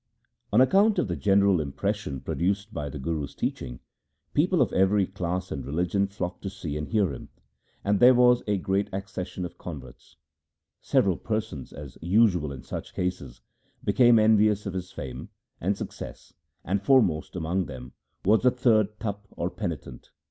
[0.49, 3.81] 1 On account of the general impression produced by the Guru's teaching,
[4.33, 7.29] people of every class and religion flocked to see and hear him,
[7.83, 8.39] and there was 1 Asa.
[8.39, 10.17] LIFE OF GURU RAM DAS 261 a great accession of converts.
[10.81, 13.41] Several persons, as usual in such cases,
[13.83, 15.29] became envious of his fame
[15.59, 16.33] and success,
[16.65, 17.91] and foremost among them
[18.25, 20.09] was a third Tapa or penitent.